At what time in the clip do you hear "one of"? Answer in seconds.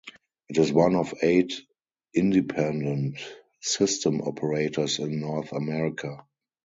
0.73-1.13